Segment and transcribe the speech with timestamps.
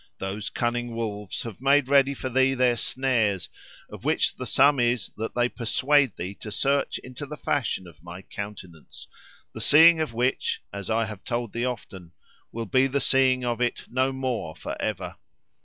[0.17, 3.49] Those cunning wolves have made ready for thee their snares,
[3.87, 8.01] of which the sum is that they persuade thee to search into the fashion of
[8.01, 9.07] my countenance,
[9.53, 12.13] the seeing of which, as I have told thee often,
[12.51, 15.17] will be the seeing of it no more for ever.